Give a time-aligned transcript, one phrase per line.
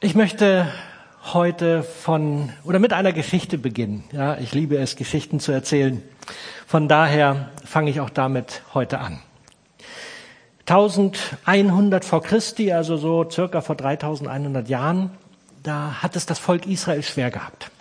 [0.00, 0.72] Ich möchte
[1.32, 4.04] heute von oder mit einer Geschichte beginnen.
[4.12, 6.00] Ja, ich liebe es, Geschichten zu erzählen.
[6.68, 9.18] Von daher fange ich auch damit heute an.
[10.66, 15.10] 1100 vor Christi, also so circa vor 3100 Jahren,
[15.64, 17.72] da hat es das Volk Israel schwer gehabt.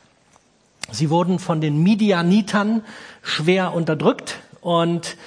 [0.90, 2.84] Sie wurden von den Midianitern
[3.22, 5.18] schwer unterdrückt und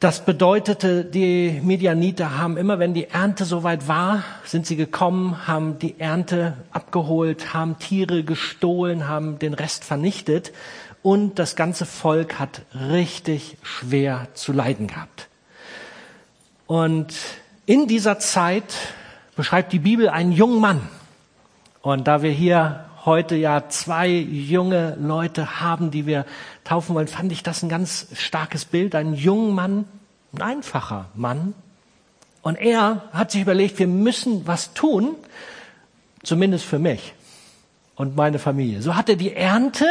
[0.00, 5.78] das bedeutete, die Medianiter haben immer, wenn die Ernte soweit war, sind sie gekommen, haben
[5.78, 10.52] die Ernte abgeholt, haben Tiere gestohlen, haben den Rest vernichtet
[11.02, 15.28] und das ganze Volk hat richtig schwer zu leiden gehabt.
[16.66, 17.14] Und
[17.66, 18.74] in dieser Zeit
[19.36, 20.80] beschreibt die Bibel einen jungen Mann.
[21.82, 26.24] Und da wir hier heute ja zwei junge Leute haben, die wir
[26.64, 28.94] taufen wollen, fand ich das ein ganz starkes Bild.
[28.94, 29.84] Ein junger Mann,
[30.32, 31.54] ein einfacher Mann.
[32.42, 35.14] Und er hat sich überlegt, wir müssen was tun,
[36.22, 37.14] zumindest für mich
[37.96, 38.82] und meine Familie.
[38.82, 39.86] So hat er die Ernte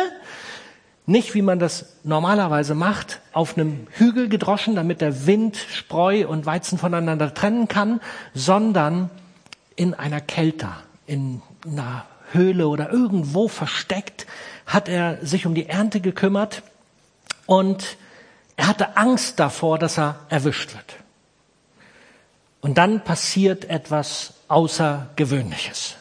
[1.06, 6.46] nicht, wie man das normalerweise macht, auf einem Hügel gedroschen, damit der Wind Spreu und
[6.46, 8.00] Weizen voneinander trennen kann,
[8.34, 9.10] sondern
[9.76, 14.28] in einer Kelter, in einer Höhle oder irgendwo versteckt,
[14.66, 16.64] hat er sich um die Ernte gekümmert
[17.46, 17.98] und
[18.56, 20.96] er hatte Angst davor, dass er erwischt wird.
[22.62, 25.96] Und dann passiert etwas Außergewöhnliches.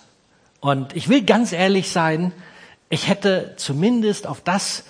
[0.60, 2.32] Und ich will ganz ehrlich sein,
[2.88, 4.84] ich hätte zumindest auf das,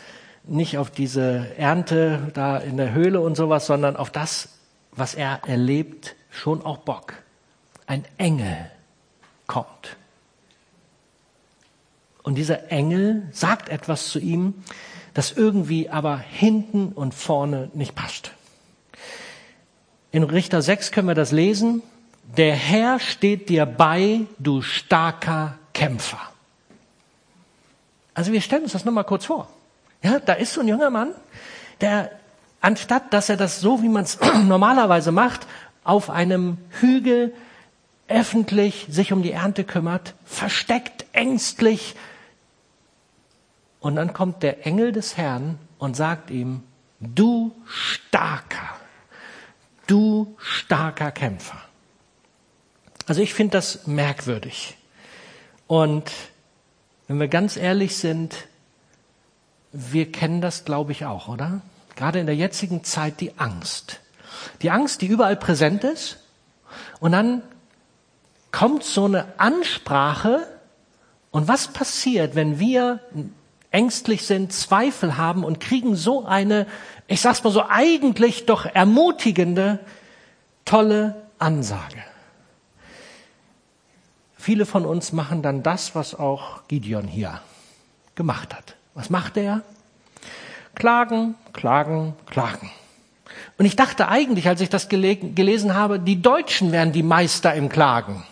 [0.45, 4.51] nicht auf diese Ernte da in der Höhle und sowas, sondern auf das,
[4.91, 7.14] was er erlebt, schon auch Bock.
[7.86, 8.70] Ein Engel
[9.47, 9.97] kommt.
[12.23, 14.55] Und dieser Engel sagt etwas zu ihm,
[15.15, 18.33] das irgendwie aber hinten und vorne nicht passt.
[20.11, 21.83] In Richter 6 können wir das lesen.
[22.37, 26.20] Der Herr steht dir bei, du starker Kämpfer.
[28.14, 29.48] Also wir stellen uns das nochmal kurz vor.
[30.03, 31.12] Ja, da ist so ein junger Mann,
[31.81, 32.11] der
[32.61, 35.47] anstatt dass er das so, wie man es normalerweise macht,
[35.85, 37.35] auf einem Hügel
[38.08, 41.95] öffentlich sich um die Ernte kümmert, versteckt, ängstlich,
[43.83, 46.63] und dann kommt der Engel des Herrn und sagt ihm,
[47.01, 48.77] du starker,
[49.89, 51.59] du starker Kämpfer.
[53.09, 54.77] Also ich finde das merkwürdig.
[55.67, 56.13] Und
[57.09, 58.47] wenn wir ganz ehrlich sind,
[59.73, 61.61] wir kennen das, glaube ich, auch, oder?
[61.97, 63.98] Gerade in der jetzigen Zeit die Angst.
[64.63, 66.19] Die Angst, die überall präsent ist.
[67.01, 67.42] Und dann
[68.53, 70.47] kommt so eine Ansprache.
[71.33, 73.01] Und was passiert, wenn wir
[73.73, 76.67] ängstlich sind, Zweifel haben und kriegen so eine,
[77.09, 79.81] ich sag's mal so, eigentlich doch ermutigende,
[80.65, 82.03] tolle Ansage.
[84.37, 87.41] Viele von uns machen dann das, was auch Gideon hier
[88.15, 88.77] gemacht hat.
[88.95, 89.63] Was macht er?
[90.75, 92.71] Klagen, klagen, klagen.
[93.59, 97.69] Und ich dachte eigentlich, als ich das gelesen habe, die Deutschen wären die Meister im
[97.69, 98.25] Klagen.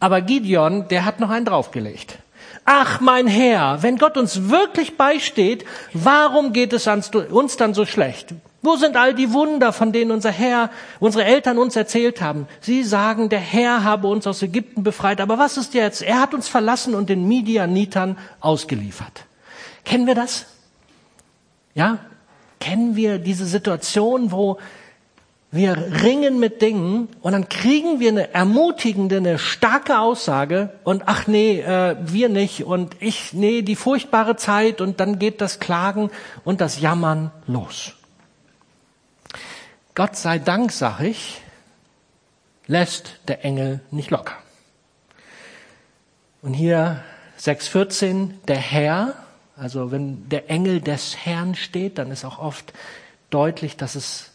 [0.00, 2.18] Aber Gideon, der hat noch einen draufgelegt.
[2.64, 8.34] Ach mein Herr, wenn Gott uns wirklich beisteht, warum geht es uns dann so schlecht?
[8.64, 10.70] Wo sind all die Wunder, von denen unser Herr,
[11.00, 12.46] unsere Eltern uns erzählt haben?
[12.60, 15.20] Sie sagen, der Herr habe uns aus Ägypten befreit.
[15.20, 16.00] Aber was ist jetzt?
[16.00, 19.24] Er hat uns verlassen und den Midianitern ausgeliefert.
[19.84, 20.46] Kennen wir das?
[21.74, 21.98] Ja?
[22.60, 24.58] Kennen wir diese Situation, wo
[25.54, 31.26] wir ringen mit Dingen und dann kriegen wir eine ermutigende, eine starke Aussage und ach
[31.26, 36.10] nee, äh, wir nicht und ich, nee, die furchtbare Zeit und dann geht das Klagen
[36.42, 37.92] und das Jammern los.
[39.94, 41.42] Gott sei Dank, sag ich,
[42.66, 44.36] lässt der Engel nicht locker.
[46.40, 47.04] Und hier
[47.38, 49.14] 6.14, der Herr,
[49.54, 52.72] also wenn der Engel des Herrn steht, dann ist auch oft
[53.28, 54.31] deutlich, dass es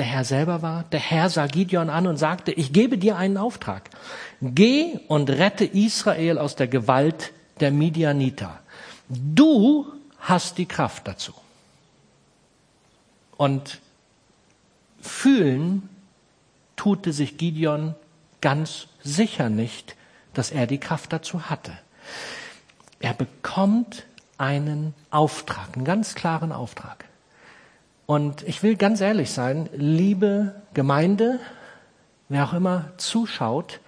[0.00, 0.84] der Herr selber war.
[0.84, 3.90] Der Herr sah Gideon an und sagte, ich gebe dir einen Auftrag.
[4.40, 8.60] Geh und rette Israel aus der Gewalt der Midianiter.
[9.10, 11.34] Du hast die Kraft dazu.
[13.36, 13.78] Und
[15.02, 15.90] fühlen
[16.76, 17.94] tute sich Gideon
[18.40, 19.96] ganz sicher nicht,
[20.32, 21.72] dass er die Kraft dazu hatte.
[23.00, 24.04] Er bekommt
[24.38, 27.04] einen Auftrag, einen ganz klaren Auftrag.
[28.10, 31.38] Und ich will ganz ehrlich sein, liebe Gemeinde,
[32.28, 33.78] wer auch immer zuschaut,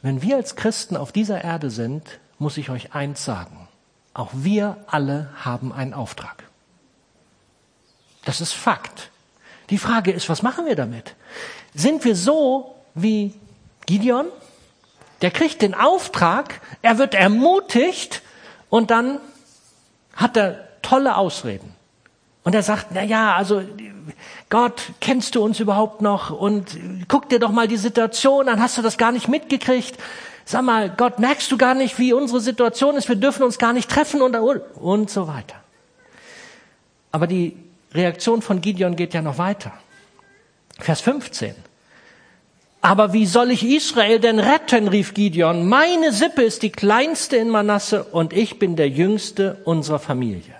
[0.00, 3.68] wenn wir als Christen auf dieser Erde sind, muss ich euch eins sagen.
[4.14, 6.44] Auch wir alle haben einen Auftrag.
[8.24, 9.10] Das ist Fakt.
[9.68, 11.14] Die Frage ist, was machen wir damit?
[11.74, 13.34] Sind wir so wie
[13.84, 14.28] Gideon?
[15.20, 18.22] Der kriegt den Auftrag, er wird ermutigt
[18.70, 19.20] und dann
[20.16, 21.76] hat er tolle Ausreden.
[22.48, 23.62] Und er sagt, na ja, also
[24.48, 26.30] Gott, kennst du uns überhaupt noch?
[26.30, 29.98] Und guck dir doch mal die Situation dann hast du das gar nicht mitgekriegt.
[30.46, 33.06] Sag mal, Gott, merkst du gar nicht, wie unsere Situation ist?
[33.06, 35.56] Wir dürfen uns gar nicht treffen und, und so weiter.
[37.12, 37.54] Aber die
[37.92, 39.74] Reaktion von Gideon geht ja noch weiter.
[40.78, 41.54] Vers 15.
[42.80, 45.68] Aber wie soll ich Israel denn retten, rief Gideon.
[45.68, 50.57] Meine Sippe ist die kleinste in Manasse und ich bin der jüngste unserer Familie.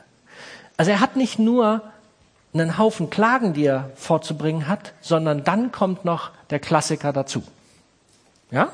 [0.78, 1.82] Also er hat nicht nur
[2.54, 7.42] einen Haufen Klagen, die er vorzubringen hat, sondern dann kommt noch der Klassiker dazu.
[8.50, 8.72] Ja?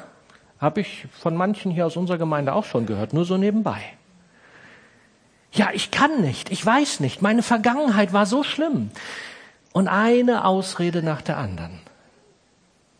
[0.60, 3.82] Habe ich von manchen hier aus unserer Gemeinde auch schon gehört, nur so nebenbei.
[5.52, 8.90] Ja, ich kann nicht, ich weiß nicht, meine Vergangenheit war so schlimm.
[9.72, 11.80] Und eine Ausrede nach der anderen.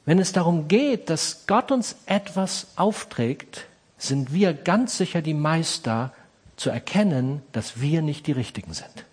[0.07, 3.67] Wenn es darum geht, dass Gott uns etwas aufträgt,
[3.97, 6.13] sind wir ganz sicher die Meister
[6.57, 9.05] zu erkennen, dass wir nicht die Richtigen sind.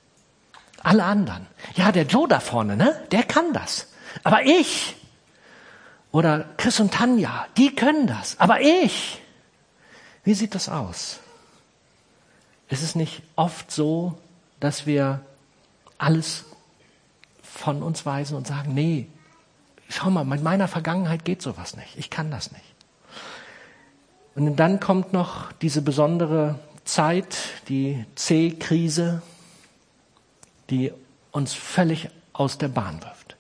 [0.83, 1.47] Alle anderen.
[1.75, 2.99] Ja, der Joe da vorne, ne?
[3.11, 3.88] Der kann das.
[4.23, 4.95] Aber ich,
[6.11, 8.39] oder Chris und Tanja, die können das.
[8.39, 9.21] Aber ich,
[10.23, 11.19] wie sieht das aus?
[12.69, 14.17] Ist es nicht oft so,
[14.59, 15.21] dass wir
[15.97, 16.45] alles
[17.43, 19.07] von uns weisen und sagen, nee,
[19.89, 21.97] schau mal, mit meiner Vergangenheit geht sowas nicht.
[21.97, 22.63] Ich kann das nicht.
[24.35, 27.37] Und dann kommt noch diese besondere Zeit,
[27.67, 29.21] die C-Krise,
[30.69, 30.91] die
[31.31, 33.35] uns völlig aus der Bahn wirft.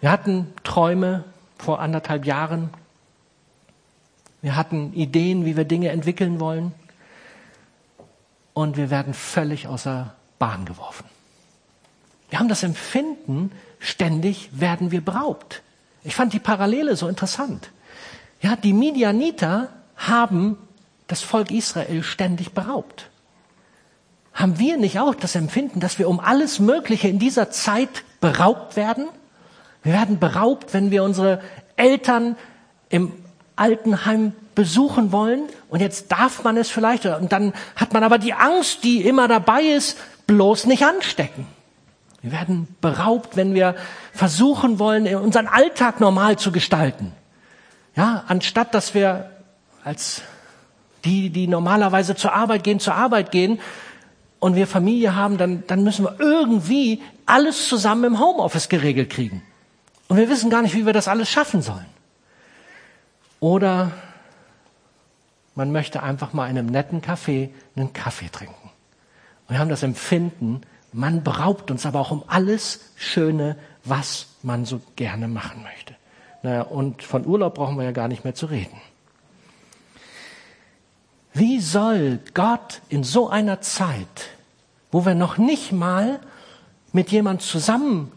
[0.00, 1.24] Wir hatten Träume,
[1.58, 2.70] vor anderthalb Jahren.
[4.42, 6.72] Wir hatten Ideen, wie wir Dinge entwickeln wollen.
[8.52, 11.04] Und wir werden völlig außer Bahn geworfen.
[12.30, 15.62] Wir haben das Empfinden, ständig werden wir beraubt.
[16.04, 17.70] Ich fand die Parallele so interessant.
[18.40, 20.58] Ja, die Midianiter haben
[21.06, 23.10] das Volk Israel ständig beraubt.
[24.34, 28.76] Haben wir nicht auch das Empfinden, dass wir um alles Mögliche in dieser Zeit beraubt
[28.76, 29.08] werden?
[29.82, 31.40] Wir werden beraubt, wenn wir unsere
[31.76, 32.36] Eltern
[32.88, 33.12] im
[33.54, 38.34] Altenheim besuchen wollen und jetzt darf man es vielleicht und dann hat man aber die
[38.34, 41.46] Angst, die immer dabei ist, bloß nicht anstecken.
[42.20, 43.76] Wir werden beraubt, wenn wir
[44.12, 47.12] versuchen wollen, unseren Alltag normal zu gestalten.
[47.94, 49.30] Ja, anstatt dass wir
[49.84, 50.22] als
[51.06, 53.60] die, die normalerweise zur Arbeit gehen, zur Arbeit gehen
[54.40, 59.42] und wir Familie haben, dann, dann müssen wir irgendwie alles zusammen im Homeoffice geregelt kriegen.
[60.08, 61.86] Und wir wissen gar nicht, wie wir das alles schaffen sollen.
[63.40, 63.92] Oder
[65.54, 68.70] man möchte einfach mal in einem netten Café einen Kaffee trinken.
[69.48, 70.60] Wir haben das Empfinden,
[70.92, 75.94] man beraubt uns aber auch um alles Schöne, was man so gerne machen möchte.
[76.42, 78.80] Naja, und von Urlaub brauchen wir ja gar nicht mehr zu reden.
[81.38, 84.30] Wie soll Gott in so einer Zeit,
[84.90, 86.18] wo wir noch nicht mal
[86.94, 88.10] mit jemand zusammen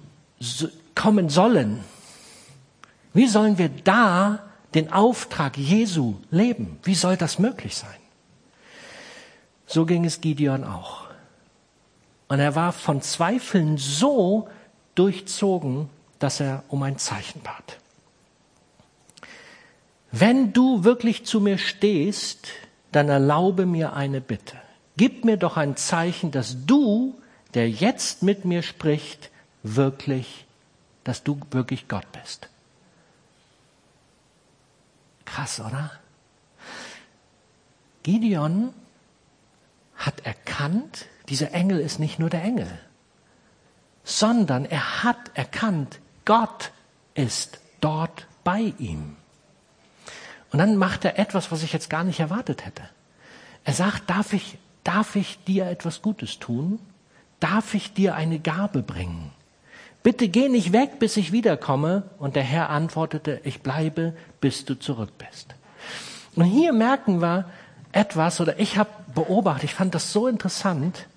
[0.96, 1.84] kommen sollen,
[3.14, 4.40] wie sollen wir da
[4.74, 6.80] den Auftrag Jesu leben?
[6.84, 8.00] Wie soll das möglich sein?
[9.68, 11.08] So ging es Gideon auch.
[12.30, 14.48] Und er war von Zweifeln so
[14.96, 15.90] durchzogen,
[16.20, 17.80] dass er um ein Zeichen bat.
[20.10, 22.48] Wenn du wirklich zu mir stehst,
[22.92, 24.58] dann erlaube mir eine Bitte.
[24.98, 27.20] Gib mir doch ein Zeichen, dass du,
[27.54, 29.30] der jetzt mit mir spricht,
[29.64, 30.46] wirklich
[31.10, 32.50] dass du wirklich Gott bist.
[35.26, 35.92] Krass, oder?
[38.04, 38.74] Gideon
[39.96, 42.68] hat erkannt, dieser Engel ist nicht nur der Engel,
[44.04, 46.72] sondern er hat erkannt, Gott
[47.16, 49.18] ist dort bei ihm.
[50.52, 52.84] Und dann macht er etwas, was ich jetzt gar nicht erwartet hätte.
[53.64, 56.80] Er sagt, darf ich, darf ich dir etwas Gutes tun?
[57.40, 59.32] Darf ich dir eine Gabe bringen?
[60.04, 62.04] bitte geh nicht weg, bis ich wiederkomme.
[62.18, 65.56] Und der Herr antwortete, ich bleibe, bis du zurück bist.
[66.36, 67.46] Und hier merken wir
[67.92, 71.08] etwas, oder ich habe beobachtet, ich fand das so interessant.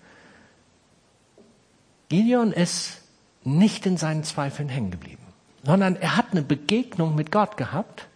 [2.09, 3.03] Gideon ist
[3.45, 5.23] nicht in seinen Zweifeln hängen geblieben,
[5.65, 8.09] sondern er hat eine Begegnung mit Gott gehabt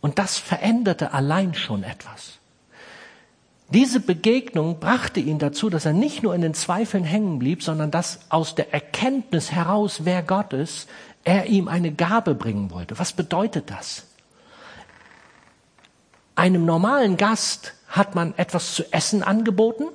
[0.00, 2.38] und das veränderte allein schon etwas.
[3.70, 7.90] Diese Begegnung brachte ihn dazu, dass er nicht nur in den Zweifeln hängen blieb, sondern
[7.90, 10.88] dass aus der Erkenntnis heraus, wer Gott ist,
[11.24, 12.98] er ihm eine Gabe bringen wollte.
[12.98, 14.06] Was bedeutet das?
[16.34, 19.88] Einem normalen Gast hat man etwas zu essen angeboten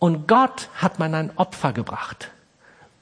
[0.00, 2.30] und Gott hat man ein Opfer gebracht.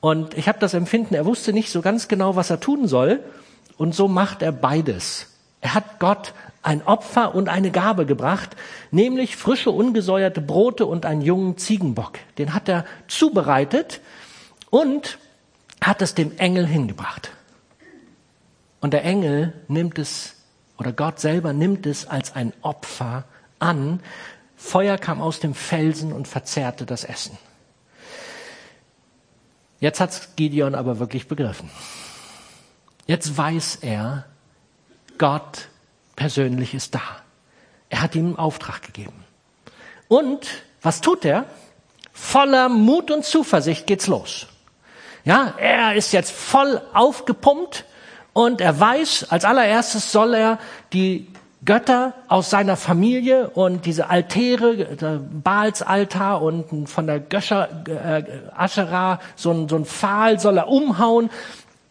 [0.01, 3.25] Und ich habe das Empfinden, er wusste nicht so ganz genau, was er tun soll
[3.79, 5.29] und so macht er beides.
[5.61, 8.57] Er hat Gott ein Opfer und eine Gabe gebracht,
[8.91, 12.19] nämlich frische, ungesäuerte Brote und einen jungen Ziegenbock.
[12.37, 14.01] Den hat er zubereitet
[14.71, 15.19] und
[15.81, 17.31] hat es dem Engel hingebracht.
[18.81, 20.35] Und der Engel nimmt es,
[20.79, 23.25] oder Gott selber nimmt es als ein Opfer
[23.59, 24.01] an.
[24.57, 27.37] Feuer kam aus dem Felsen und verzehrte das Essen.
[29.81, 31.71] Jetzt hat Gideon aber wirklich begriffen.
[33.07, 34.27] Jetzt weiß er,
[35.19, 35.69] Gott
[36.17, 37.03] persönlich ist da.
[37.91, 39.25] Er hat ihm einen Auftrag gegeben.
[40.09, 40.49] Und
[40.83, 41.45] was tut er?
[42.13, 44.47] Voller Mut und Zuversicht geht's los.
[45.25, 47.85] Ja, er ist jetzt voll aufgepumpt
[48.33, 50.59] und er weiß, als allererstes soll er
[50.93, 51.29] die
[51.65, 58.23] Götter aus seiner Familie und diese Altäre, der Baalsaltar und von der Göscher, äh,
[58.57, 61.31] Aschera, so ein, so ein Pfahl soll er umhauen,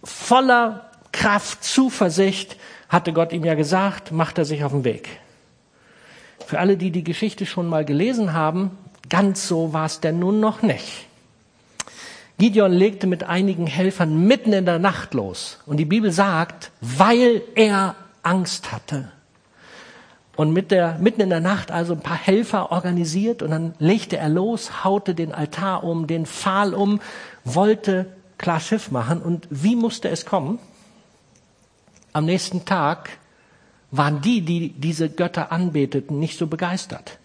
[0.03, 2.55] voller Kraft, Zuversicht,
[2.89, 5.10] hatte Gott ihm ja gesagt, macht er sich auf den Weg.
[6.46, 8.77] Für alle, die die Geschichte schon mal gelesen haben,
[9.10, 11.08] ganz so war es denn nun noch nicht.
[12.38, 15.60] Gideon legte mit einigen Helfern mitten in der Nacht los.
[15.65, 19.12] Und die Bibel sagt, weil er Angst hatte.
[20.36, 24.17] Und mit der, mitten in der Nacht also ein paar Helfer organisiert und dann legte
[24.17, 27.01] er los, haute den Altar um, den Pfahl um,
[27.44, 28.06] wollte
[28.38, 29.20] klar Schiff machen.
[29.20, 30.60] Und wie musste es kommen?
[32.17, 33.12] Am nächsten Tag
[33.91, 37.19] waren die, die diese Götter anbeteten, nicht so begeistert.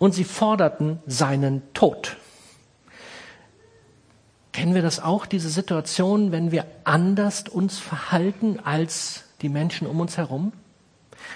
[0.00, 2.16] Und sie forderten seinen Tod.
[4.50, 10.00] Kennen wir das auch, diese Situation, wenn wir anders uns verhalten als die Menschen um
[10.00, 10.52] uns herum?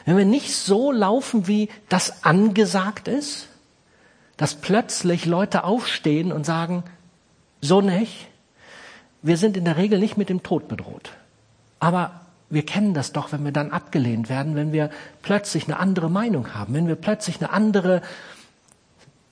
[0.04, 3.46] Wenn wir nicht so laufen, wie das angesagt ist,
[4.36, 6.82] dass plötzlich Leute aufstehen und sagen,
[7.60, 8.26] so nicht,
[9.22, 11.12] wir sind in der Regel nicht mit dem Tod bedroht.
[11.78, 14.90] Aber wir kennen das doch, wenn wir dann abgelehnt werden, wenn wir
[15.22, 18.02] plötzlich eine andere Meinung haben, wenn wir plötzlich eine andere,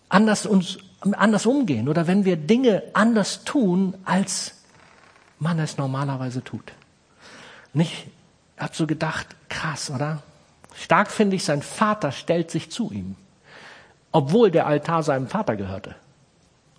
[0.08, 0.78] anders uns
[1.12, 4.54] anders umgehen oder wenn wir Dinge anders tun, als
[5.38, 6.72] man es normalerweise tut.
[7.74, 8.06] Nicht,
[8.56, 10.22] ich habe so gedacht, krass, oder?
[10.74, 13.16] Stark finde ich, sein Vater stellt sich zu ihm,
[14.12, 15.94] obwohl der Altar seinem Vater gehörte.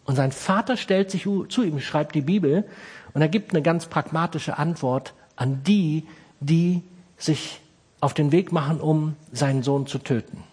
[0.06, 2.65] Und sein Vater stellt sich zu ihm, schreibt die Bibel,
[3.13, 6.06] und er gibt eine ganz pragmatische Antwort an die,
[6.46, 6.84] die
[7.18, 7.60] sich
[8.02, 10.44] auf den Weg machen, um seinen Sohn zu töten.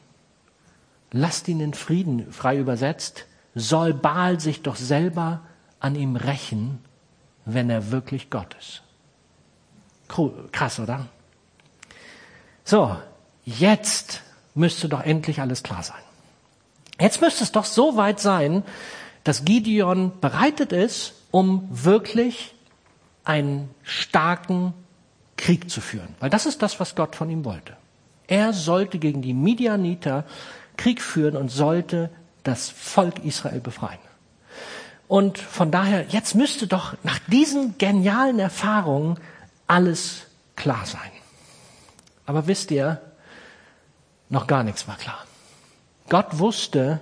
[1.11, 5.42] Lasst ihn in Frieden, frei übersetzt soll Baal sich doch selber
[5.78, 6.78] an ihm rächen,
[7.44, 8.82] wenn er wirklich Gott ist.
[10.52, 11.08] Krass, oder?
[12.64, 12.96] So,
[13.44, 14.22] jetzt
[14.54, 16.00] müsste doch endlich alles klar sein.
[17.00, 18.62] Jetzt müsste es doch so weit sein,
[19.25, 22.54] dass Gideon bereitet ist, um wirklich
[23.25, 24.75] einen starken
[25.42, 26.14] Krieg zu führen.
[26.20, 27.76] Weil das ist das, was Gott von ihm wollte.
[28.28, 30.25] Er sollte gegen die Midianiter
[30.76, 32.11] Krieg führen und sollte
[32.44, 33.99] das Volk Israel befreien.
[35.08, 39.18] Und von daher, jetzt müsste doch nach diesen genialen Erfahrungen
[39.66, 40.22] alles
[40.54, 41.11] klar sein.
[42.25, 43.00] Aber wisst ihr,
[44.28, 45.26] noch gar nichts war klar.
[46.08, 47.00] Gott wusste,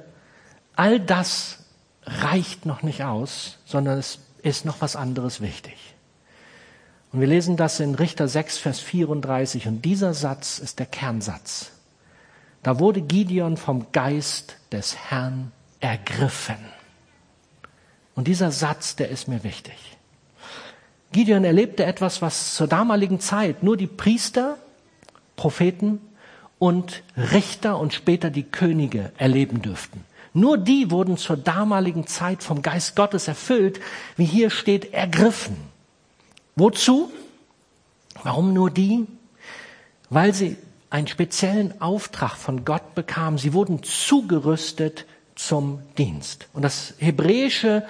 [0.77, 1.59] all das
[2.05, 5.77] reicht noch nicht aus, sondern es ist noch was anderes wichtig.
[7.13, 11.73] Und wir lesen das in Richter 6, Vers 34 und dieser Satz ist der Kernsatz.
[12.63, 15.51] Da wurde Gideon vom Geist des Herrn
[15.81, 16.57] ergriffen.
[18.15, 19.75] Und dieser Satz, der ist mir wichtig.
[21.13, 24.57] Gideon erlebte etwas, was zur damaligen Zeit nur die Priester,
[25.35, 26.01] Propheten
[26.59, 30.05] und Richter und später die Könige erleben dürften.
[30.33, 33.81] Nur die wurden zur damaligen Zeit vom Geist Gottes erfüllt,
[34.17, 35.57] wie hier steht, ergriffen.
[36.57, 37.11] Wozu?
[38.23, 39.07] Warum nur die?
[40.09, 40.57] Weil sie
[40.91, 43.39] einen speziellen Auftrag von Gott bekamen.
[43.39, 46.49] Sie wurden zugerüstet zum Dienst.
[46.53, 47.85] Und das hebräische,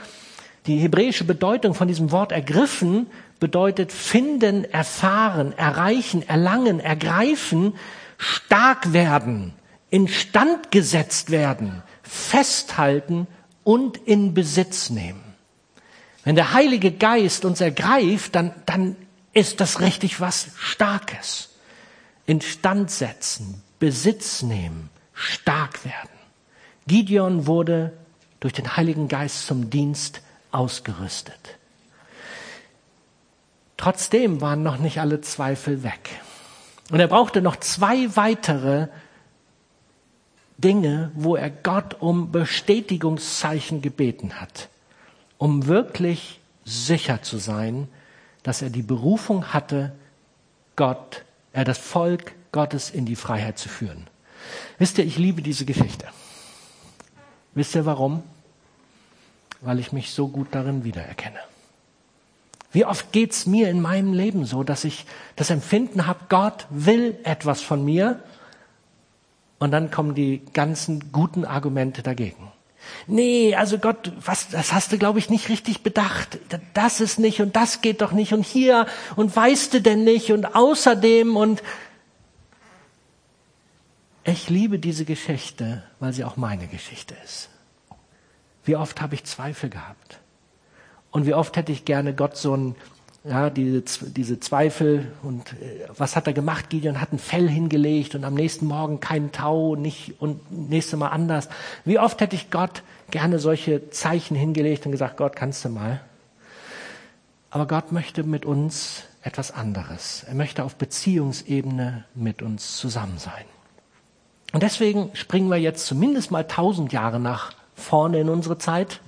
[0.66, 3.06] die hebräische Bedeutung von diesem Wort ergriffen
[3.40, 7.74] bedeutet finden, erfahren, erreichen, erlangen, ergreifen,
[8.18, 9.54] stark werden,
[9.88, 13.26] instand gesetzt werden, festhalten
[13.64, 15.29] und in Besitz nehmen.
[16.30, 18.94] Wenn der Heilige Geist uns ergreift, dann, dann
[19.32, 21.56] ist das richtig was Starkes
[22.24, 26.08] instand setzen, Besitz nehmen, stark werden.
[26.86, 27.92] Gideon wurde
[28.38, 30.22] durch den Heiligen Geist zum Dienst
[30.52, 31.58] ausgerüstet.
[33.76, 36.10] Trotzdem waren noch nicht alle Zweifel weg.
[36.92, 38.86] Und er brauchte noch zwei weitere
[40.58, 44.68] Dinge, wo er Gott um Bestätigungszeichen gebeten hat,
[45.40, 47.88] um wirklich sicher zu sein,
[48.42, 49.92] dass er die Berufung hatte,
[50.76, 54.06] Gott er das Volk Gottes in die Freiheit zu führen.
[54.78, 56.06] Wisst ihr, ich liebe diese Geschichte.
[57.54, 58.22] Wisst ihr warum?
[59.62, 61.40] Weil ich mich so gut darin wiedererkenne.
[62.70, 65.06] Wie oft geht's mir in meinem Leben so, dass ich
[65.36, 68.22] das Empfinden habe, Gott will etwas von mir
[69.58, 72.52] und dann kommen die ganzen guten Argumente dagegen.
[73.06, 76.38] Nee, also Gott, was, das hast du, glaube ich, nicht richtig bedacht.
[76.74, 80.32] Das ist nicht und das geht doch nicht und hier und weißt du denn nicht
[80.32, 81.62] und außerdem und
[84.24, 87.48] ich liebe diese Geschichte, weil sie auch meine Geschichte ist.
[88.64, 90.20] Wie oft habe ich Zweifel gehabt?
[91.10, 92.76] Und wie oft hätte ich gerne Gott so ein,
[93.24, 96.70] ja, diese, diese Zweifel und äh, was hat er gemacht?
[96.70, 101.08] Gideon hat ein Fell hingelegt und am nächsten Morgen keinen Tau nicht und nächstes Mal
[101.08, 101.48] anders.
[101.84, 106.00] Wie oft hätte ich Gott gerne solche Zeichen hingelegt und gesagt, Gott, kannst du mal?
[107.50, 110.24] Aber Gott möchte mit uns etwas anderes.
[110.26, 113.44] Er möchte auf Beziehungsebene mit uns zusammen sein.
[114.52, 119.00] Und deswegen springen wir jetzt zumindest mal tausend Jahre nach vorne in unsere Zeit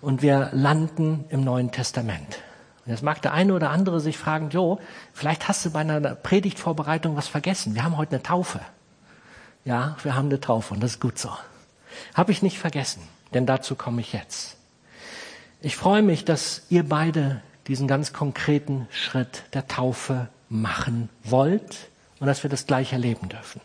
[0.00, 2.38] und wir landen im Neuen Testament.
[2.86, 4.78] Und jetzt mag der eine oder andere sich fragen, Jo,
[5.12, 7.74] vielleicht hast du bei einer Predigtvorbereitung was vergessen.
[7.74, 8.60] Wir haben heute eine Taufe.
[9.64, 11.30] Ja, wir haben eine Taufe und das ist gut so.
[12.14, 13.02] Habe ich nicht vergessen,
[13.34, 14.56] denn dazu komme ich jetzt.
[15.60, 21.88] Ich freue mich, dass ihr beide diesen ganz konkreten Schritt der Taufe machen wollt
[22.20, 23.60] und dass wir das gleich erleben dürfen.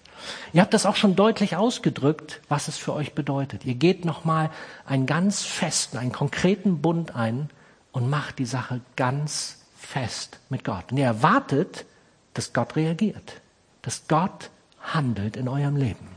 [0.54, 3.66] Ihr habt das auch schon deutlich ausgedrückt, was es für euch bedeutet.
[3.66, 4.50] Ihr geht nochmal
[4.86, 7.52] einen ganz festen, einen konkreten Bund ein
[7.92, 10.92] und macht die Sache ganz fest mit Gott.
[10.92, 11.86] Und ihr erwartet,
[12.34, 13.42] dass Gott reagiert,
[13.82, 16.08] dass Gott handelt in eurem Leben.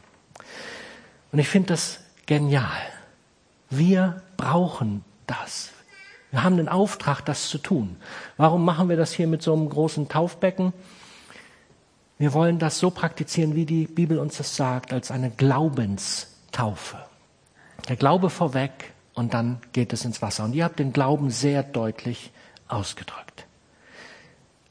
[1.33, 2.69] Und ich finde das genial.
[3.71, 5.71] Wir brauchen das.
[6.31, 7.97] Wir haben den Auftrag, das zu tun.
[8.37, 10.73] Warum machen wir das hier mit so einem großen Taufbecken?
[12.19, 16.99] Wir wollen das so praktizieren, wie die Bibel uns das sagt, als eine Glaubenstaufe.
[17.89, 20.45] Der Glaube vorweg und dann geht es ins Wasser.
[20.45, 22.33] Und ihr habt den Glauben sehr deutlich
[22.69, 23.47] ausgedrückt.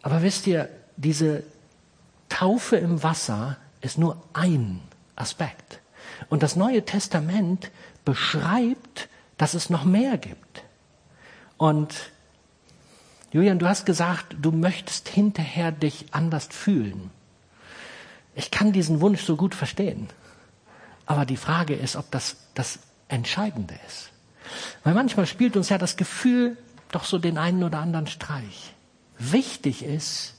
[0.02, 1.44] Aber wisst ihr, diese
[2.30, 4.82] Taufe im Wasser ist nur ein
[5.16, 5.80] Aspekt.
[6.30, 7.72] Und das Neue Testament
[8.06, 10.64] beschreibt, dass es noch mehr gibt.
[11.58, 12.12] Und
[13.32, 17.10] Julian, du hast gesagt, du möchtest hinterher dich anders fühlen.
[18.36, 20.08] Ich kann diesen Wunsch so gut verstehen.
[21.06, 24.13] Aber die Frage ist, ob das das Entscheidende ist.
[24.84, 26.58] Weil manchmal spielt uns ja das Gefühl
[26.92, 28.74] doch so den einen oder anderen Streich.
[29.18, 30.36] Wichtig ist,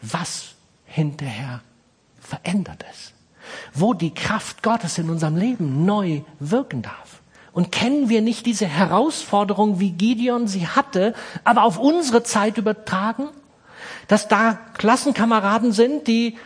[0.00, 1.60] was hinterher
[2.20, 3.14] verändert ist.
[3.74, 7.22] Wo die Kraft Gottes in unserem Leben neu wirken darf.
[7.52, 13.28] Und kennen wir nicht diese Herausforderung, wie Gideon sie hatte, aber auf unsere Zeit übertragen?
[14.06, 16.36] Dass da Klassenkameraden sind, die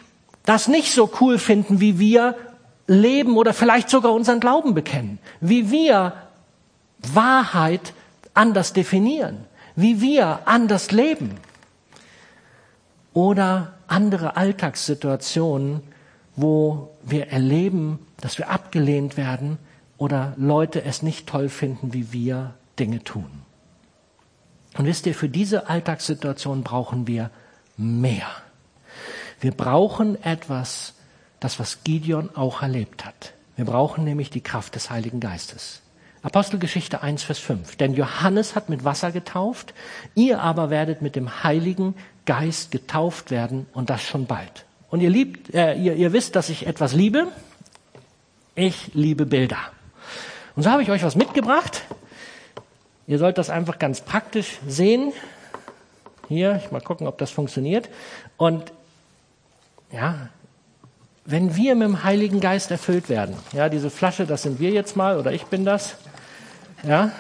[0.45, 2.37] das nicht so cool finden, wie wir
[2.87, 6.15] leben oder vielleicht sogar unseren Glauben bekennen, wie wir
[7.13, 7.93] Wahrheit
[8.35, 9.45] anders definieren,
[9.77, 11.37] wie wir anders leben
[13.13, 15.83] oder andere Alltagssituationen,
[16.37, 19.59] wo wir erleben, dass wir abgelehnt werden
[19.99, 23.43] oder Leute es nicht toll finden, wie wir Dinge tun.
[24.79, 27.31] Und wisst ihr, für diese Alltagssituation brauchen wir
[27.77, 28.27] mehr.
[29.41, 30.95] Wir brauchen etwas,
[31.41, 33.35] das was Gideon auch erlebt hat.
[33.57, 35.82] Wir brauchen nämlich die Kraft des Heiligen Geistes.
[36.23, 37.77] Apostelgeschichte 1, Vers 5.
[37.77, 39.75] Denn Johannes hat mit Wasser getauft,
[40.15, 41.95] ihr aber werdet mit dem Heiligen
[42.27, 44.65] Geist getauft werden und das schon bald.
[44.91, 47.29] Und ihr liebt, äh, ihr, ihr wisst, dass ich etwas liebe.
[48.55, 49.59] Ich liebe Bilder.
[50.55, 51.83] Und so habe ich euch was mitgebracht.
[53.07, 55.13] Ihr sollt das einfach ganz praktisch sehen.
[56.29, 57.89] Hier, ich mal gucken, ob das funktioniert.
[58.37, 58.73] Und
[59.91, 60.29] ja,
[61.25, 64.97] wenn wir mit dem Heiligen Geist erfüllt werden, ja, diese Flasche, das sind wir jetzt
[64.97, 65.97] mal oder ich bin das,
[66.83, 67.13] ja,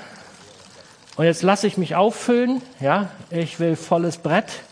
[1.16, 4.62] und jetzt lasse ich mich auffüllen, ja, ich will volles Brett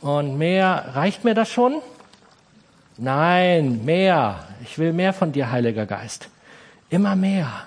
[0.00, 1.82] und mehr, reicht mir das schon?
[2.96, 4.46] Nein, mehr.
[4.62, 6.28] Ich will mehr von dir, Heiliger Geist.
[6.88, 7.66] Immer mehr.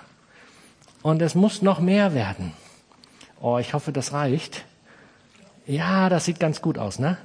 [1.02, 2.52] Und es muss noch mehr werden.
[3.40, 4.64] Oh, ich hoffe, das reicht.
[5.66, 7.16] Ja, das sieht ganz gut aus, ne?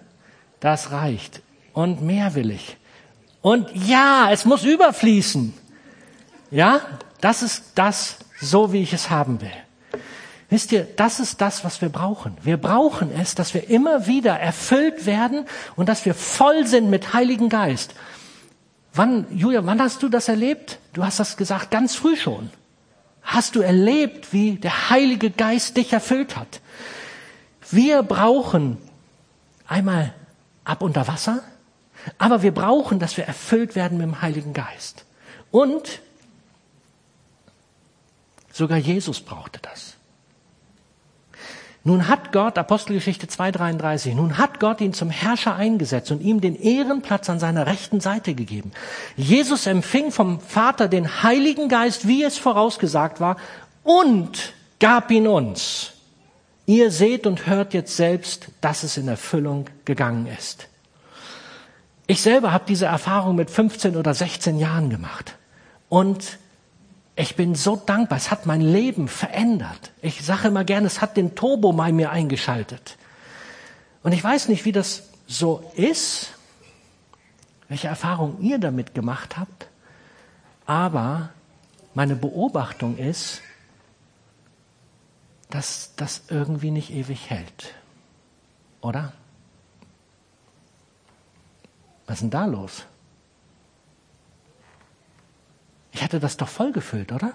[0.60, 1.42] Das reicht.
[1.74, 2.78] Und mehr will ich.
[3.42, 5.54] Und ja, es muss überfließen.
[6.52, 6.82] Ja,
[7.22, 9.52] das ist das, so wie ich es haben will.
[10.50, 12.36] Wisst ihr, das ist das, was wir brauchen.
[12.42, 17.14] Wir brauchen es, dass wir immer wieder erfüllt werden und dass wir voll sind mit
[17.14, 17.94] Heiligen Geist.
[18.94, 20.80] Wann, Julia, wann hast du das erlebt?
[20.94, 22.50] Du hast das gesagt ganz früh schon.
[23.22, 26.62] Hast du erlebt, wie der Heilige Geist dich erfüllt hat?
[27.70, 28.78] Wir brauchen
[29.68, 30.14] einmal
[30.64, 31.44] ab unter Wasser,
[32.18, 35.06] Aber wir brauchen, dass wir erfüllt werden mit dem Heiligen Geist.
[35.52, 36.02] Und
[38.52, 39.96] sogar Jesus brauchte das.
[41.86, 46.56] Nun hat Gott, Apostelgeschichte 2.33, nun hat Gott ihn zum Herrscher eingesetzt und ihm den
[46.56, 48.72] Ehrenplatz an seiner rechten Seite gegeben.
[49.16, 53.38] Jesus empfing vom Vater den Heiligen Geist, wie es vorausgesagt war,
[53.84, 55.94] und gab ihn uns.
[56.66, 60.68] Ihr seht und hört jetzt selbst, dass es in Erfüllung gegangen ist.
[62.08, 65.36] Ich selber habe diese Erfahrung mit 15 oder 16 Jahren gemacht.
[65.88, 66.38] Und
[67.20, 68.18] ich bin so dankbar.
[68.18, 69.92] Es hat mein Leben verändert.
[70.02, 72.98] Ich sage immer gerne, es hat den Turbo bei mir eingeschaltet.
[74.04, 76.30] Und ich weiß nicht, wie das so ist,
[77.68, 79.68] welche Erfahrung ihr damit gemacht habt.
[80.66, 81.32] Aber
[81.94, 83.42] meine Beobachtung ist,
[85.50, 87.74] dass das irgendwie nicht ewig hält.
[88.80, 89.12] Oder?
[92.08, 92.86] Was ist denn da los?
[96.00, 97.34] Ich hatte das doch vollgefüllt, oder?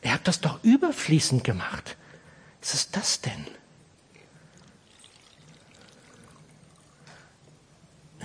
[0.00, 1.94] Ihr habt das doch überfließend gemacht.
[2.62, 3.46] Was ist das denn?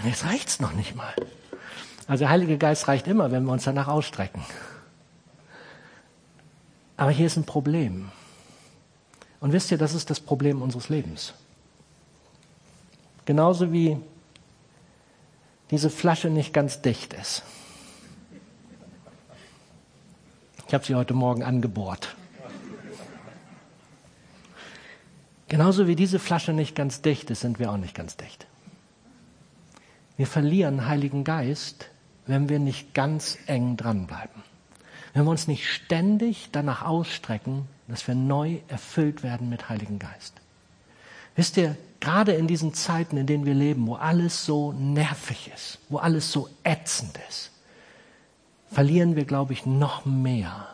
[0.06, 1.14] Jetzt reicht's noch nicht mal.
[2.08, 4.46] Also der Heilige Geist reicht immer, wenn wir uns danach ausstrecken.
[6.96, 8.10] Aber hier ist ein Problem.
[9.42, 11.34] Und wisst ihr, das ist das Problem unseres Lebens.
[13.26, 13.98] Genauso wie
[15.72, 17.44] diese Flasche nicht ganz dicht ist.
[20.65, 22.16] Ich habe sie heute Morgen angebohrt.
[25.48, 28.46] Genauso wie diese Flasche nicht ganz dicht ist, sind wir auch nicht ganz dicht.
[30.18, 31.90] Wir verlieren Heiligen Geist,
[32.28, 34.44] wenn wir nicht ganz eng dranbleiben.
[35.14, 40.34] Wenn wir uns nicht ständig danach ausstrecken, dass wir neu erfüllt werden mit Heiligen Geist.
[41.36, 45.80] Wisst ihr, gerade in diesen Zeiten, in denen wir leben, wo alles so nervig ist,
[45.90, 47.52] wo alles so ätzend ist,
[48.76, 50.68] verlieren wir, glaube ich, noch mehr.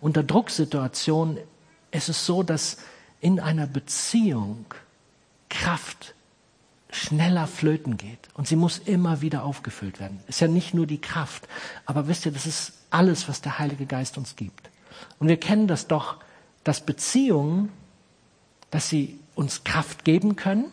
[0.00, 1.36] Unter Drucksituationen
[1.90, 2.78] ist es so, dass
[3.20, 4.64] in einer Beziehung
[5.50, 6.14] Kraft
[6.90, 10.18] schneller flöten geht und sie muss immer wieder aufgefüllt werden.
[10.28, 11.46] Ist ja nicht nur die Kraft,
[11.84, 14.70] aber wisst ihr, das ist alles, was der Heilige Geist uns gibt.
[15.18, 16.16] Und wir kennen das doch,
[16.64, 17.70] dass Beziehungen,
[18.70, 20.72] dass sie uns Kraft geben können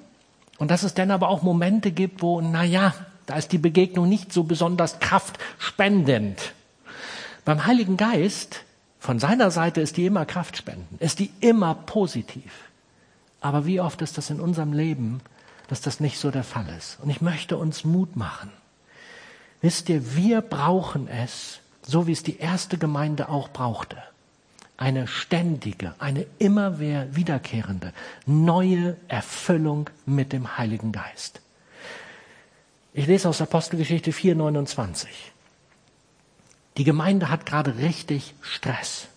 [0.60, 2.94] und dass es dann aber auch Momente gibt, wo, na ja,
[3.26, 6.54] da ist die Begegnung nicht so besonders kraftspendend.
[7.46, 8.62] Beim Heiligen Geist,
[9.00, 12.52] von seiner Seite ist die immer kraftspendend, ist die immer positiv.
[13.42, 15.22] Aber wie oft ist das in unserem Leben,
[15.68, 17.00] dass das nicht so der Fall ist?
[17.02, 18.52] Und ich möchte uns Mut machen.
[19.62, 23.98] Wisst ihr, wir brauchen es, so wie es die erste Gemeinde auch brauchte.
[24.78, 27.94] Eine ständige, eine immer wiederkehrende,
[28.26, 31.42] neue Erfüllung mit dem Heiligen Geist.
[32.96, 35.08] Ich lese aus Apostelgeschichte 4,29.
[36.78, 39.08] Die Gemeinde hat gerade richtig Stress.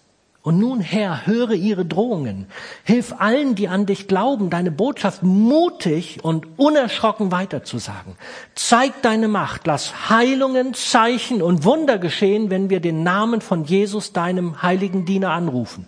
[0.41, 2.47] Und nun, Herr, höre ihre Drohungen.
[2.85, 8.15] Hilf allen, die an dich glauben, deine Botschaft mutig und unerschrocken weiterzusagen.
[8.55, 9.67] Zeig deine Macht.
[9.67, 15.33] Lass Heilungen, Zeichen und Wunder geschehen, wenn wir den Namen von Jesus, deinem heiligen Diener,
[15.33, 15.87] anrufen.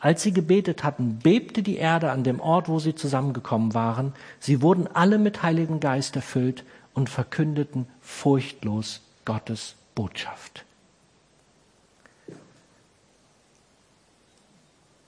[0.00, 4.12] Als sie gebetet hatten, bebte die Erde an dem Ort, wo sie zusammengekommen waren.
[4.40, 6.64] Sie wurden alle mit Heiligen Geist erfüllt
[6.98, 10.64] und verkündeten furchtlos Gottes Botschaft.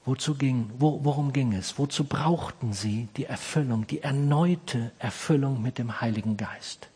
[0.05, 1.79] Wozu ging, wo, worum ging es?
[1.79, 6.88] Wozu brauchten sie die Erfüllung, die erneute Erfüllung mit dem Heiligen Geist?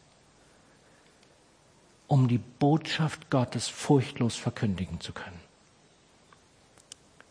[2.06, 5.40] Um die Botschaft Gottes furchtlos verkündigen zu können.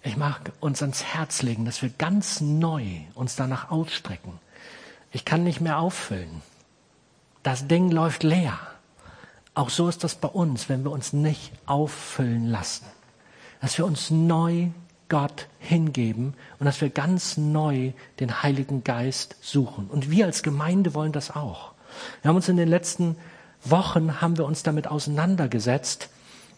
[0.02, 2.84] Ich mag uns ans Herz legen, dass wir ganz neu
[3.16, 4.38] uns danach ausstrecken.
[5.14, 6.42] Ich kann nicht mehr auffüllen.
[7.44, 8.58] Das Ding läuft leer.
[9.54, 12.86] Auch so ist das bei uns, wenn wir uns nicht auffüllen lassen.
[13.62, 14.70] Dass wir uns neu
[15.10, 19.88] Gott hingeben und dass wir ganz neu den Heiligen Geist suchen.
[19.88, 21.74] Und wir als Gemeinde wollen das auch.
[22.22, 23.16] Wir haben uns in den letzten
[23.64, 26.10] Wochen haben wir uns damit auseinandergesetzt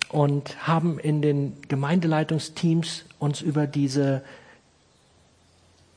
[0.09, 4.23] und haben in den Gemeindeleitungsteams uns über diese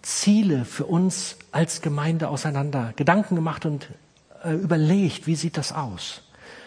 [0.03, 3.88] Ziele für uns als Gemeinde auseinander Gedanken gemacht und
[4.44, 6.22] überlegt, wie sieht das aus?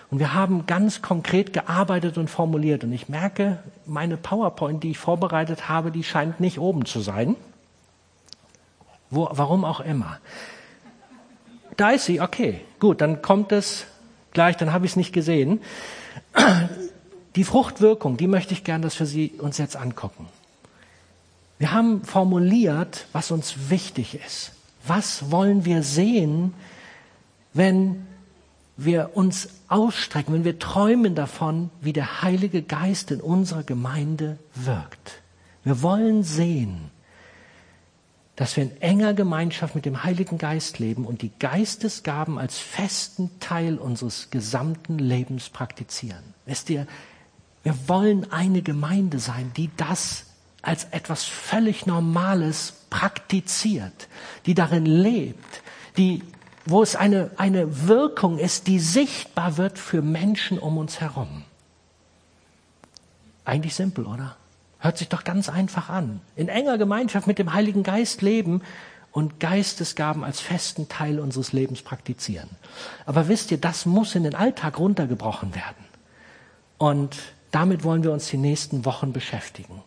[0.09, 2.83] Und wir haben ganz konkret gearbeitet und formuliert.
[2.83, 7.35] Und ich merke, meine PowerPoint, die ich vorbereitet habe, die scheint nicht oben zu sein.
[9.09, 10.19] Wo, warum auch immer.
[11.77, 13.85] Da ist sie, okay, gut, dann kommt es
[14.33, 15.61] gleich, dann habe ich es nicht gesehen.
[17.37, 20.27] Die Fruchtwirkung, die möchte ich gern, dass wir sie uns jetzt angucken.
[21.57, 24.51] Wir haben formuliert, was uns wichtig ist.
[24.85, 26.53] Was wollen wir sehen,
[27.53, 28.07] wenn
[28.77, 35.21] wir uns ausstrecken, wenn wir träumen davon, wie der Heilige Geist in unserer Gemeinde wirkt.
[35.63, 36.89] Wir wollen sehen,
[38.35, 43.29] dass wir in enger Gemeinschaft mit dem Heiligen Geist leben und die Geistesgaben als festen
[43.39, 46.23] Teil unseres gesamten Lebens praktizieren.
[46.45, 46.87] Wisst ihr,
[47.63, 50.25] wir wollen eine Gemeinde sein, die das
[50.63, 54.07] als etwas völlig Normales praktiziert,
[54.45, 55.61] die darin lebt,
[55.97, 56.23] die,
[56.65, 61.43] wo es eine, eine Wirkung ist, die sichtbar wird für Menschen um uns herum.
[63.45, 64.35] Eigentlich simpel, oder?
[64.79, 66.21] Hört sich doch ganz einfach an.
[66.35, 68.61] In enger Gemeinschaft mit dem Heiligen Geist leben
[69.11, 72.49] und Geistesgaben als festen Teil unseres Lebens praktizieren.
[73.05, 75.85] Aber wisst ihr, das muss in den Alltag runtergebrochen werden.
[76.77, 77.17] Und
[77.51, 79.81] damit wollen wir uns die nächsten Wochen beschäftigen.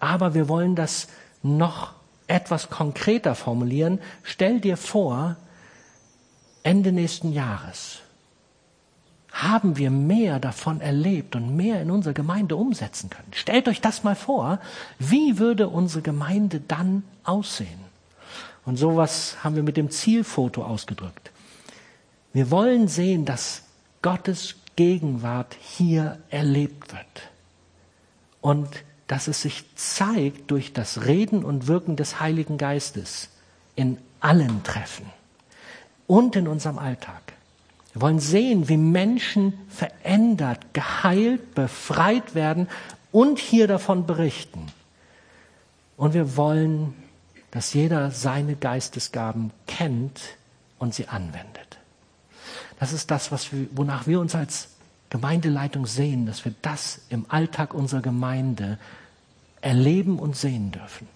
[0.00, 1.08] Aber wir wollen das
[1.42, 1.92] noch
[2.26, 4.00] etwas konkreter formulieren.
[4.22, 5.36] Stell dir vor,
[6.66, 8.00] Ende nächsten Jahres
[9.30, 13.28] haben wir mehr davon erlebt und mehr in unserer Gemeinde umsetzen können.
[13.30, 14.58] Stellt euch das mal vor,
[14.98, 17.78] wie würde unsere Gemeinde dann aussehen?
[18.64, 21.30] Und sowas haben wir mit dem Zielfoto ausgedrückt.
[22.32, 23.62] Wir wollen sehen, dass
[24.02, 27.30] Gottes Gegenwart hier erlebt wird.
[28.40, 28.68] Und
[29.06, 33.28] dass es sich zeigt durch das Reden und Wirken des Heiligen Geistes
[33.76, 35.06] in allen Treffen
[36.06, 37.34] und in unserem Alltag.
[37.92, 42.68] Wir wollen sehen, wie Menschen verändert, geheilt, befreit werden
[43.10, 44.66] und hier davon berichten.
[45.96, 46.94] Und wir wollen,
[47.50, 50.20] dass jeder seine Geistesgaben kennt
[50.78, 51.78] und sie anwendet.
[52.78, 54.68] Das ist das, was wir, wonach wir uns als
[55.08, 58.78] Gemeindeleitung sehen, dass wir das im Alltag unserer Gemeinde
[59.62, 61.08] erleben und sehen dürfen.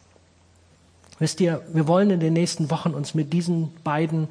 [1.18, 4.28] Wisst ihr, wir wollen in den nächsten Wochen uns mit diesen beiden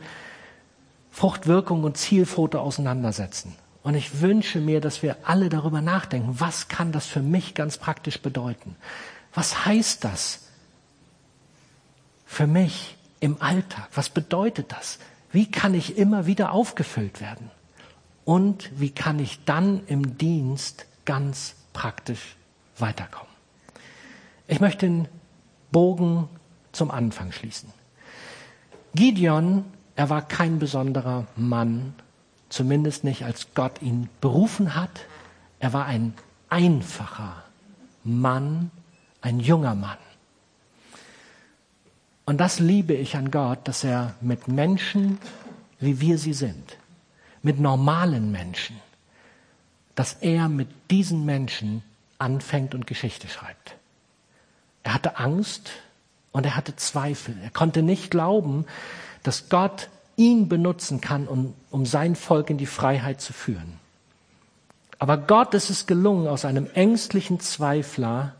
[1.12, 3.56] Fruchtwirkung und Zielfoto auseinandersetzen.
[3.84, 7.78] Und ich wünsche mir, dass wir alle darüber nachdenken, was kann das für mich ganz
[7.78, 8.76] praktisch bedeuten?
[9.34, 10.42] Was heißt das
[12.26, 13.90] für mich im Alltag?
[13.94, 15.00] Was bedeutet das?
[15.32, 17.50] Wie kann ich immer wieder aufgefüllt werden?
[18.26, 22.36] Und wie kann ich dann im Dienst ganz praktisch
[22.78, 23.34] weiterkommen?
[24.48, 25.08] Ich möchte den
[25.72, 26.28] Bogen
[26.72, 27.72] zum Anfang schließen.
[28.94, 29.66] Gideon
[30.00, 31.94] er war kein besonderer Mann,
[32.48, 35.02] zumindest nicht als Gott ihn berufen hat.
[35.60, 36.14] Er war ein
[36.48, 37.44] einfacher
[38.06, 38.72] Mann,
[39.20, 39.98] ein junger Mann.
[42.26, 45.18] Und das liebe ich an Gott, dass er mit Menschen,
[45.82, 46.78] wie wir sie sind,
[47.42, 48.80] mit normalen Menschen,
[49.96, 51.84] dass er mit diesen Menschen
[52.20, 53.76] anfängt und Geschichte schreibt.
[54.84, 55.72] Er hatte Angst
[56.32, 57.36] und er hatte Zweifel.
[57.44, 58.66] Er konnte nicht glauben,
[59.30, 63.80] dass Gott ihn benutzen kann, um, um sein Volk in die Freiheit zu führen.
[64.98, 68.34] Aber Gott ist es gelungen, aus einem ängstlichen Zweifler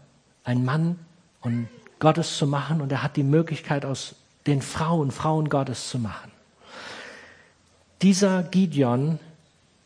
[0.44, 0.98] ein Mann
[1.42, 1.68] und
[2.00, 4.16] Gottes zu machen und er hat die Möglichkeit, aus
[4.48, 6.32] den Frauen Frauen Gottes zu machen.
[8.02, 9.20] Dieser Gideon,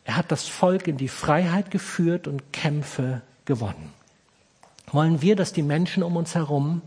[0.04, 3.92] er hat das Volk in die Freiheit geführt und Kämpfe gewonnen.
[4.90, 6.80] Wollen wir, dass die Menschen um uns herum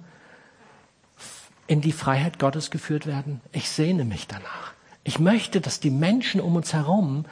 [1.67, 3.41] in die Freiheit Gottes geführt werden?
[3.51, 4.73] Ich sehne mich danach.
[5.03, 7.25] Ich möchte, dass die Menschen um uns herum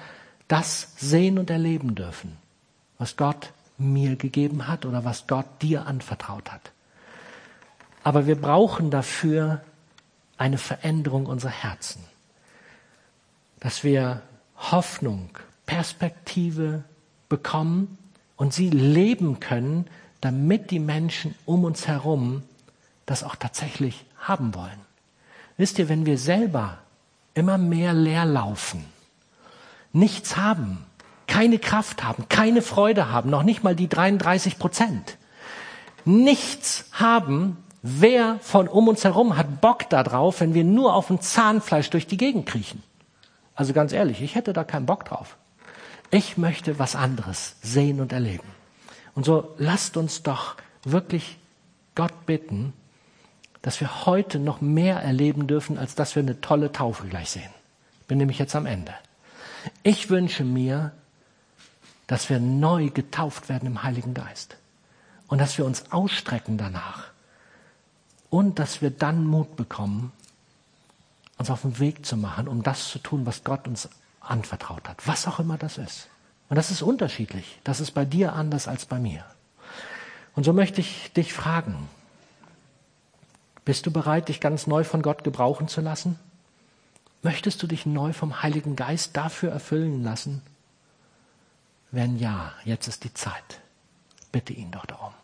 [0.47, 2.37] das sehen und erleben dürfen,
[2.97, 6.71] was Gott mir gegeben hat oder was Gott dir anvertraut hat.
[8.03, 9.61] Aber wir brauchen dafür
[10.37, 12.03] eine Veränderung unserer Herzen,
[13.59, 14.21] dass wir
[14.57, 15.29] Hoffnung,
[15.65, 16.83] Perspektive
[17.29, 17.97] bekommen
[18.37, 19.87] und sie leben können,
[20.21, 22.43] damit die Menschen um uns herum
[23.05, 24.79] das auch tatsächlich haben wollen.
[25.57, 26.77] Wisst ihr, wenn wir selber
[27.33, 28.85] immer mehr leer laufen,
[29.93, 30.85] nichts haben,
[31.27, 35.17] keine Kraft haben, keine Freude haben, noch nicht mal die 33 Prozent,
[36.03, 41.21] nichts haben, wer von um uns herum hat Bock darauf, wenn wir nur auf dem
[41.21, 42.83] Zahnfleisch durch die Gegend kriechen?
[43.55, 45.37] Also ganz ehrlich, ich hätte da keinen Bock drauf.
[46.11, 48.47] Ich möchte was anderes sehen und erleben.
[49.15, 51.37] Und so lasst uns doch wirklich
[51.95, 52.73] Gott bitten,
[53.65, 57.49] dass wir heute noch mehr erleben dürfen, als dass wir eine tolle Taufe gleich sehen.
[58.01, 58.93] Ich bin nämlich jetzt am Ende.
[59.81, 60.91] Ich wünsche mir,
[62.05, 64.57] dass wir neu getauft werden im Heiligen Geist
[65.25, 67.05] und dass wir uns ausstrecken danach
[68.29, 70.11] und dass wir dann Mut bekommen,
[71.39, 75.07] uns auf den Weg zu machen, um das zu tun, was Gott uns anvertraut hat,
[75.07, 76.07] was auch immer das ist.
[76.49, 77.59] Und das ist unterschiedlich.
[77.63, 79.25] Das ist bei dir anders als bei mir.
[80.35, 81.89] Und so möchte ich dich fragen,
[83.65, 86.19] bist du bereit, dich ganz neu von Gott gebrauchen zu lassen?
[87.23, 90.43] Möchtest du dich neu vom Heiligen Geist dafür erfüllen lassen?
[91.89, 93.61] Wenn ja, jetzt ist die Zeit.
[94.31, 95.15] Bitte ihn doch darum.